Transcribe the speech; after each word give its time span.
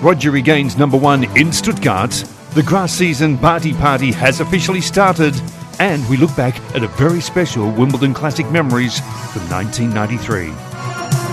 Roger 0.00 0.30
regains 0.30 0.76
number 0.76 0.96
one 0.96 1.24
in 1.36 1.52
Stuttgart. 1.52 2.12
The 2.54 2.62
grass 2.62 2.92
season 2.92 3.36
party 3.36 3.74
Party 3.74 4.12
has 4.12 4.40
officially 4.40 4.80
started. 4.80 5.34
And 5.80 6.08
we 6.08 6.16
look 6.16 6.34
back 6.36 6.58
at 6.74 6.84
a 6.84 6.88
very 6.88 7.20
special 7.20 7.70
Wimbledon 7.70 8.14
Classic 8.14 8.48
Memories 8.50 9.00
from 9.32 9.42
1993. 9.50 10.52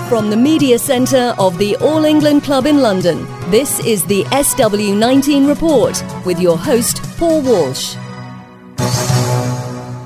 From 0.09 0.29
the 0.29 0.37
Media 0.37 0.79
Centre 0.79 1.35
of 1.37 1.57
the 1.59 1.75
All 1.77 2.05
England 2.05 2.43
Club 2.43 2.65
in 2.65 2.79
London, 2.79 3.25
this 3.51 3.79
is 3.85 4.03
the 4.05 4.23
SW19 4.25 5.47
Report 5.47 6.03
with 6.25 6.39
your 6.39 6.57
host, 6.57 7.03
Paul 7.17 7.41
Walsh. 7.41 7.95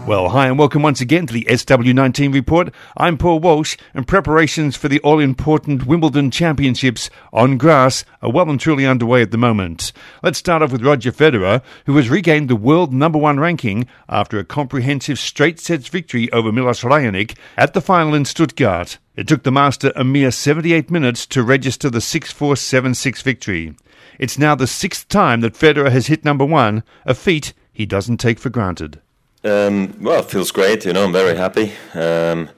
Well, 0.10 0.30
hi 0.30 0.48
and 0.48 0.57
welcome 0.57 0.82
once 0.82 1.02
again 1.02 1.28
to 1.28 1.34
the 1.36 1.46
SW19 1.48 2.34
report. 2.34 2.73
I'm 2.98 3.16
Paul 3.16 3.39
Walsh, 3.42 3.78
and 3.93 4.07
preparations 4.07 4.75
for 4.75 4.88
the 4.88 5.00
all 5.01 5.20
important 5.20 5.86
Wimbledon 5.86 6.32
Championships 6.32 7.11
on 7.32 7.60
grass 7.60 8.04
are 8.24 8.32
well 8.32 8.50
and 8.50 8.60
truly 8.60 8.87
underway 8.87 9.21
at 9.21 9.29
the 9.29 9.37
moment. 9.37 9.92
Let's 10.24 10.39
start 10.39 10.64
off 10.64 10.71
with 10.71 10.84
Roger 10.84 11.11
Federer, 11.11 11.61
who 11.86 11.96
has 11.98 12.10
regained 12.10 12.50
the 12.50 12.56
world 12.56 12.92
number 12.92 13.20
one 13.20 13.39
ranking 13.39 13.86
after 14.10 14.39
a 14.39 14.43
comprehensive 14.43 15.20
straight 15.20 15.60
sets 15.60 15.87
victory 15.89 16.28
over 16.32 16.51
Milos 16.51 16.82
Raonic 16.82 17.37
at 17.56 17.76
the 17.76 17.79
final 17.79 18.15
in 18.15 18.26
Stuttgart. 18.26 18.98
It 19.15 19.28
took 19.28 19.43
the 19.43 19.51
Master 19.51 19.92
a 19.96 20.04
mere 20.04 20.32
78 20.32 20.89
minutes 20.89 21.28
to 21.28 21.43
register 21.43 21.87
the 21.87 22.01
6 22.01 22.32
4 22.32 22.56
7 22.56 22.96
6 22.96 23.21
victory. 23.21 23.76
It's 24.18 24.39
now 24.39 24.56
the 24.56 24.65
sixth 24.65 25.07
time 25.07 25.42
that 25.42 25.54
Federer 25.54 25.92
has 25.92 26.07
hit 26.07 26.26
number 26.26 26.46
one, 26.46 26.82
a 27.06 27.14
feat 27.14 27.54
he 27.71 27.86
doesn't 27.86 28.18
take 28.18 28.39
for 28.39 28.50
granted. 28.50 29.01
Um, 29.43 29.96
well, 30.02 30.20
it 30.20 30.29
feels 30.29 30.52
great. 30.52 30.86
You 30.86 30.92
know, 30.92 31.06
I'm 31.06 31.14
very 31.14 31.36
happy. 31.36 31.71
Um, 31.93 32.50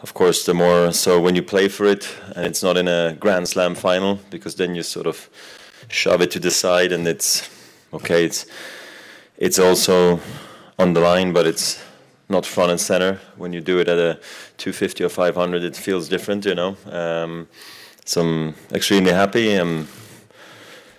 of 0.00 0.12
course, 0.12 0.44
the 0.44 0.52
more 0.52 0.92
so 0.92 1.18
when 1.18 1.34
you 1.34 1.42
play 1.42 1.68
for 1.68 1.86
it, 1.86 2.06
and 2.36 2.44
it's 2.44 2.62
not 2.62 2.76
in 2.76 2.86
a 2.86 3.16
Grand 3.18 3.48
Slam 3.48 3.74
final, 3.74 4.18
because 4.28 4.56
then 4.56 4.74
you 4.74 4.82
sort 4.82 5.06
of 5.06 5.30
shove 5.88 6.20
it 6.20 6.30
to 6.32 6.38
the 6.38 6.50
side, 6.50 6.92
and 6.92 7.06
it's 7.08 7.48
okay. 7.94 8.24
It's 8.24 8.44
it's 9.38 9.58
also 9.58 10.20
on 10.78 10.92
the 10.92 11.00
line, 11.00 11.32
but 11.32 11.46
it's 11.46 11.82
not 12.28 12.44
front 12.44 12.70
and 12.70 12.80
center. 12.80 13.18
When 13.36 13.54
you 13.54 13.60
do 13.60 13.78
it 13.78 13.88
at 13.88 13.98
a 13.98 14.20
250 14.58 15.04
or 15.04 15.08
500, 15.08 15.62
it 15.62 15.76
feels 15.76 16.08
different. 16.08 16.44
You 16.44 16.54
know. 16.54 16.76
Um, 16.90 17.48
so 18.04 18.20
I'm 18.20 18.54
extremely 18.72 19.12
happy. 19.12 19.54
I'm 19.54 19.88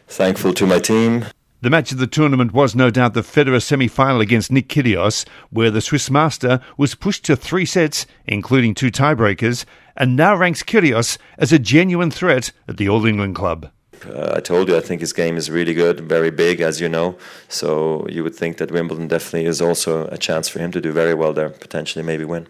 thankful 0.08 0.54
to 0.54 0.66
my 0.66 0.80
team. 0.80 1.26
The 1.64 1.70
match 1.70 1.94
of 1.94 1.98
the 1.98 2.08
tournament 2.08 2.52
was 2.52 2.76
no 2.76 2.90
doubt 2.90 3.14
the 3.14 3.22
Federer 3.22 3.62
semi-final 3.62 4.20
against 4.20 4.52
Nick 4.52 4.68
Kyrgios, 4.68 5.26
where 5.50 5.72
the 5.72 5.80
Swiss 5.80 6.10
master 6.10 6.60
was 6.76 6.94
pushed 6.94 7.24
to 7.24 7.38
three 7.38 7.66
sets, 7.66 8.06
including 8.26 8.76
two 8.76 8.92
tiebreakers, 8.92 9.64
and 9.96 10.18
now 10.18 10.36
ranks 10.36 10.62
Kyrgios 10.62 11.18
as 11.38 11.54
a 11.54 11.60
genuine 11.60 12.12
threat 12.12 12.52
at 12.68 12.76
the 12.76 12.90
All 12.90 13.06
England 13.06 13.36
club. 13.36 13.72
Uh, 14.06 14.34
I 14.36 14.42
told 14.42 14.68
you, 14.68 14.76
I 14.76 14.82
think 14.82 15.00
his 15.00 15.14
game 15.14 15.38
is 15.38 15.50
really 15.50 15.74
good, 15.74 16.02
very 16.02 16.32
big, 16.32 16.60
as 16.60 16.82
you 16.82 16.90
know. 16.90 17.18
So 17.48 18.06
you 18.10 18.26
would 18.26 18.36
think 18.36 18.58
that 18.58 18.70
Wimbledon 18.70 19.08
definitely 19.08 19.46
is 19.46 19.62
also 19.62 20.08
a 20.08 20.18
chance 20.18 20.50
for 20.50 20.60
him 20.60 20.74
to 20.74 20.82
do 20.82 20.92
very 20.92 21.14
well 21.14 21.32
there, 21.32 21.50
potentially 21.50 22.04
maybe 22.04 22.26
win. 22.26 22.50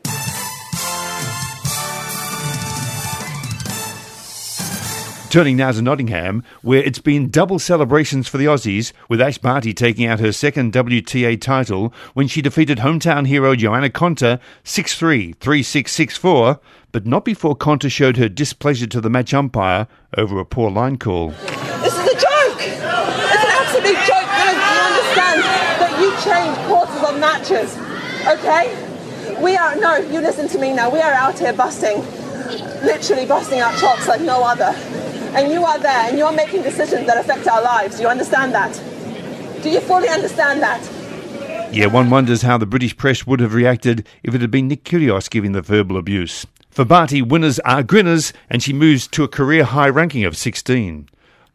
Turning 5.33 5.57
now 5.57 5.71
to 5.71 5.81
Nottingham, 5.81 6.43
where 6.61 6.83
it's 6.83 6.99
been 6.99 7.31
double 7.31 7.57
celebrations 7.57 8.27
for 8.27 8.37
the 8.37 8.45
Aussies, 8.45 8.93
with 9.09 9.19
Ash 9.19 9.39
Barty 9.39 9.73
taking 9.73 10.05
out 10.05 10.19
her 10.19 10.31
second 10.31 10.71
WTA 10.73 11.41
title 11.41 11.91
when 12.13 12.27
she 12.27 12.39
defeated 12.39 12.77
hometown 12.77 13.25
hero 13.25 13.55
Joanna 13.55 13.89
Konta 13.89 14.39
6 14.63 14.93
3, 14.93 15.33
3 15.33 15.63
6, 15.63 15.91
6 15.91 16.17
4, 16.17 16.59
but 16.91 17.07
not 17.07 17.25
before 17.25 17.55
Konta 17.55 17.91
showed 17.91 18.17
her 18.17 18.29
displeasure 18.29 18.85
to 18.85 19.01
the 19.01 19.09
match 19.09 19.33
umpire 19.33 19.87
over 20.15 20.37
a 20.37 20.45
poor 20.45 20.69
line 20.69 20.99
call. 20.99 21.29
This 21.81 21.97
is 21.97 22.13
a 22.13 22.13
joke! 22.13 22.61
It's 22.61 22.77
an 22.77 23.53
absolute 23.57 23.97
joke. 24.05 24.29
You, 24.29 24.85
understand 24.85 25.41
that 25.81 25.97
you 25.99 26.11
change 26.21 26.55
quarters 26.67 27.09
of 27.09 27.19
matches, 27.19 27.75
okay? 28.27 29.41
We 29.41 29.55
are, 29.55 29.75
no, 29.77 29.95
you 29.95 30.21
listen 30.21 30.47
to 30.49 30.59
me 30.59 30.73
now. 30.73 30.91
We 30.91 31.01
are 31.01 31.13
out 31.13 31.39
here 31.39 31.53
busting, 31.53 32.01
literally 32.85 33.25
busting 33.25 33.61
our 33.61 33.75
chops 33.79 34.07
like 34.07 34.21
no 34.21 34.43
other 34.43 34.75
and 35.35 35.51
you 35.51 35.63
are 35.65 35.79
there 35.79 36.09
and 36.09 36.17
you're 36.17 36.31
making 36.31 36.61
decisions 36.61 37.07
that 37.07 37.17
affect 37.17 37.47
our 37.47 37.61
lives. 37.61 37.97
Do 37.97 38.03
you 38.03 38.09
understand 38.09 38.53
that? 38.53 38.73
Do 39.63 39.69
you 39.69 39.81
fully 39.81 40.07
understand 40.07 40.61
that? 40.61 40.81
Yeah, 41.73 41.87
one 41.87 42.09
wonders 42.09 42.43
how 42.43 42.57
the 42.57 42.67
British 42.67 42.95
press 42.95 43.25
would 43.25 43.39
have 43.39 43.53
reacted 43.53 44.07
if 44.21 44.35
it 44.35 44.41
had 44.41 44.51
been 44.51 44.67
Nick 44.67 44.83
Kyrgios 44.83 45.29
giving 45.29 45.53
the 45.53 45.61
verbal 45.61 45.97
abuse. 45.97 46.45
For 46.69 46.85
Barty, 46.85 47.21
winners 47.21 47.59
are 47.59 47.81
grinners, 47.81 48.33
and 48.49 48.61
she 48.61 48.73
moves 48.73 49.07
to 49.07 49.23
a 49.23 49.27
career 49.27 49.63
high 49.63 49.89
ranking 49.89 50.23
of 50.23 50.37
16. 50.37 51.09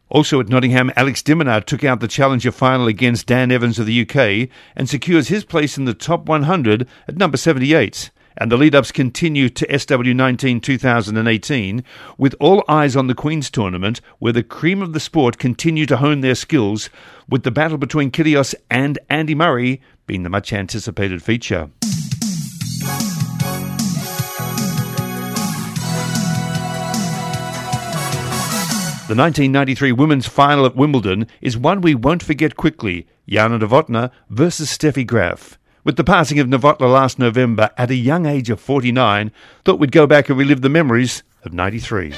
Also 0.08 0.40
at 0.40 0.48
Nottingham, 0.48 0.90
Alex 0.96 1.22
de 1.22 1.34
Minaur 1.34 1.64
took 1.64 1.84
out 1.84 2.00
the 2.00 2.08
Challenger 2.08 2.50
final 2.50 2.88
against 2.88 3.26
Dan 3.26 3.52
Evans 3.52 3.78
of 3.78 3.86
the 3.86 4.00
UK 4.02 4.48
and 4.74 4.88
secures 4.88 5.28
his 5.28 5.44
place 5.44 5.76
in 5.76 5.84
the 5.84 5.94
top 5.94 6.26
100 6.26 6.88
at 7.06 7.16
number 7.16 7.36
78 7.36 8.10
and 8.38 8.50
the 8.50 8.56
lead 8.56 8.74
ups 8.74 8.92
continue 8.92 9.48
to 9.50 9.66
SW19 9.66 10.62
2018 10.62 11.84
with 12.16 12.34
all 12.40 12.64
eyes 12.68 12.96
on 12.96 13.08
the 13.08 13.14
Queen's 13.14 13.50
tournament 13.50 14.00
where 14.18 14.32
the 14.32 14.42
cream 14.42 14.80
of 14.80 14.92
the 14.92 15.00
sport 15.00 15.38
continue 15.38 15.84
to 15.86 15.98
hone 15.98 16.20
their 16.20 16.34
skills 16.34 16.88
with 17.28 17.42
the 17.42 17.50
battle 17.50 17.78
between 17.78 18.10
Kyrgios 18.10 18.54
and 18.70 18.98
Andy 19.10 19.34
Murray 19.34 19.82
being 20.06 20.22
the 20.22 20.30
much 20.30 20.52
anticipated 20.52 21.22
feature. 21.22 21.68
The 29.08 29.14
1993 29.14 29.92
women's 29.92 30.26
final 30.26 30.66
at 30.66 30.76
Wimbledon 30.76 31.26
is 31.40 31.56
one 31.56 31.80
we 31.80 31.94
won't 31.94 32.22
forget 32.22 32.56
quickly 32.56 33.06
Jana 33.26 33.58
Novotná 33.58 34.10
versus 34.28 34.70
Steffi 34.70 35.06
Graf. 35.06 35.57
With 35.88 35.96
the 35.96 36.04
passing 36.04 36.38
of 36.38 36.46
Novotná 36.46 36.92
last 36.92 37.18
November 37.18 37.70
at 37.78 37.90
a 37.90 37.94
young 37.94 38.26
age 38.26 38.50
of 38.50 38.60
49, 38.60 39.32
thought 39.64 39.78
we'd 39.78 39.90
go 39.90 40.06
back 40.06 40.28
and 40.28 40.38
relive 40.38 40.60
the 40.60 40.68
memories 40.68 41.22
of 41.44 41.54
93. 41.54 42.12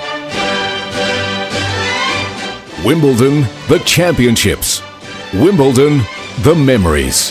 Wimbledon, 2.85 3.43
the 3.69 3.81
championships. 3.87 4.83
Wimbledon, 5.33 6.01
the 6.41 6.57
memories. 6.57 7.31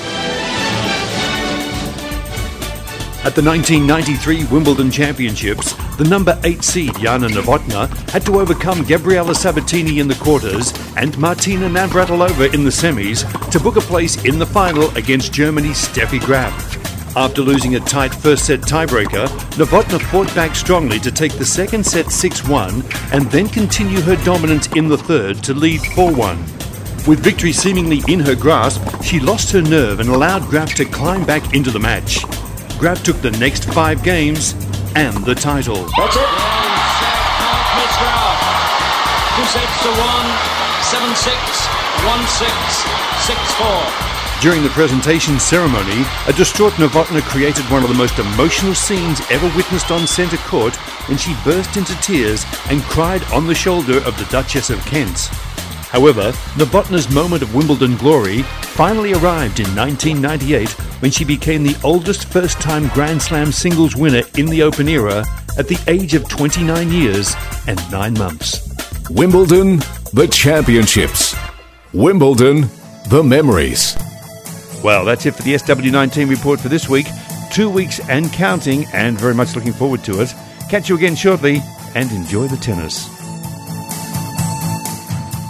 At 3.25 3.35
the 3.35 3.43
1993 3.43 4.45
Wimbledon 4.45 4.89
Championships, 4.89 5.73
the 5.97 6.05
number 6.05 6.39
8 6.45 6.63
seed 6.63 6.97
Jana 6.99 7.27
Novotná 7.27 7.89
had 8.11 8.25
to 8.25 8.39
overcome 8.39 8.85
Gabriela 8.85 9.35
Sabatini 9.35 9.99
in 9.99 10.07
the 10.07 10.15
quarters 10.15 10.73
and 10.95 11.17
Martina 11.17 11.67
Navratilova 11.67 12.53
in 12.53 12.63
the 12.63 12.69
semis 12.69 13.25
to 13.51 13.59
book 13.59 13.75
a 13.75 13.81
place 13.81 14.23
in 14.23 14.39
the 14.39 14.45
final 14.45 14.89
against 14.95 15.33
Germany's 15.33 15.85
Steffi 15.85 16.21
Graf. 16.21 16.55
After 17.17 17.41
losing 17.41 17.75
a 17.75 17.81
tight 17.81 18.15
first 18.15 18.45
set 18.45 18.61
tiebreaker, 18.61 19.27
Novotná 19.57 19.99
fought 19.99 20.33
back 20.33 20.55
strongly 20.55 20.97
to 20.99 21.11
take 21.11 21.33
the 21.33 21.45
second 21.45 21.85
set 21.85 22.11
6 22.11 22.47
1 22.47 22.83
and 23.11 23.29
then 23.31 23.49
continue 23.49 23.99
her 23.99 24.15
dominance 24.23 24.67
in 24.77 24.87
the 24.87 24.97
third 24.97 25.43
to 25.43 25.53
lead 25.53 25.81
4 25.93 26.15
1. 26.15 26.37
With 27.05 27.19
victory 27.19 27.51
seemingly 27.51 28.01
in 28.07 28.21
her 28.21 28.35
grasp, 28.35 28.81
she 29.03 29.19
lost 29.19 29.51
her 29.51 29.61
nerve 29.61 29.99
and 29.99 30.07
allowed 30.07 30.43
Graf 30.43 30.73
to 30.75 30.85
climb 30.85 31.25
back 31.25 31.53
into 31.53 31.69
the 31.69 31.79
match. 31.79 32.23
Graf 32.79 33.03
took 33.03 33.19
the 33.19 33.31
next 33.31 33.65
five 33.65 34.01
games 34.03 34.53
and 34.95 35.13
the 35.25 35.35
title. 35.35 35.83
That's 35.97 36.15
it. 36.15 36.29
Two 39.35 39.45
sets 39.51 39.83
to 39.83 39.91
one, 39.99 40.27
seven 40.87 41.11
six, 41.15 41.35
one 42.07 42.23
six, 42.39 42.55
six 43.27 43.39
four. 43.59 43.83
During 44.41 44.63
the 44.63 44.69
presentation 44.69 45.37
ceremony, 45.39 46.05
a 46.27 46.33
distraught 46.33 46.71
Novotná 46.73 47.21
created 47.23 47.65
one 47.65 47.83
of 47.83 47.89
the 47.89 47.95
most 47.95 48.17
emotional 48.17 48.73
scenes 48.73 49.19
ever 49.29 49.51
witnessed 49.57 49.91
on 49.91 50.07
centre 50.07 50.37
court 50.47 50.77
when 51.09 51.17
she 51.17 51.35
burst 51.43 51.75
into 51.75 51.93
tears 51.99 52.45
and 52.69 52.81
cried 52.83 53.23
on 53.33 53.45
the 53.45 53.55
shoulder 53.55 53.97
of 54.05 54.17
the 54.17 54.25
Duchess 54.31 54.69
of 54.69 54.79
Kent. 54.85 55.29
However, 55.89 56.31
Novotná's 56.53 57.09
moment 57.09 57.41
of 57.41 57.55
Wimbledon 57.55 57.97
glory 57.97 58.43
finally 58.43 59.13
arrived 59.13 59.59
in 59.59 59.75
1998 59.75 60.69
when 61.01 61.09
she 61.09 61.25
became 61.25 61.63
the 61.63 61.75
oldest 61.83 62.31
first 62.31 62.61
time 62.61 62.89
Grand 62.89 63.19
Slam 63.19 63.51
singles 63.51 63.95
winner 63.95 64.21
in 64.37 64.45
the 64.45 64.61
Open 64.61 64.87
era 64.87 65.25
at 65.57 65.67
the 65.67 65.79
age 65.87 66.13
of 66.13 66.29
29 66.29 66.91
years 66.91 67.33
and 67.67 67.79
9 67.91 68.13
months. 68.13 68.69
Wimbledon, 69.09 69.77
the 70.13 70.27
championships. 70.31 71.35
Wimbledon, 71.91 72.69
the 73.09 73.23
memories. 73.23 73.97
Well, 74.83 75.05
that's 75.05 75.25
it 75.25 75.33
for 75.33 75.41
the 75.41 75.55
SW19 75.55 76.29
report 76.29 76.59
for 76.59 76.69
this 76.69 76.87
week. 76.87 77.07
Two 77.51 77.67
weeks 77.67 77.99
and 78.09 78.31
counting, 78.31 78.85
and 78.93 79.19
very 79.19 79.33
much 79.33 79.55
looking 79.55 79.73
forward 79.73 80.03
to 80.03 80.21
it. 80.21 80.35
Catch 80.69 80.87
you 80.87 80.95
again 80.95 81.15
shortly, 81.15 81.61
and 81.95 82.11
enjoy 82.11 82.47
the 82.47 82.57
tennis. 82.57 83.18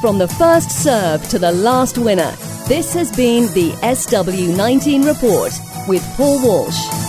From 0.02 0.18
the 0.18 0.30
first 0.30 0.72
serve 0.72 1.28
to 1.28 1.38
the 1.38 1.52
last 1.52 1.98
winner, 1.98 2.32
this 2.70 2.94
has 2.94 3.12
been 3.12 3.54
the 3.54 3.72
SW19 3.82 5.06
Report 5.06 5.52
with 5.90 6.02
Paul 6.16 6.42
Walsh. 6.42 7.09